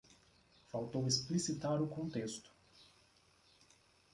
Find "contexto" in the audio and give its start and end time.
1.87-2.49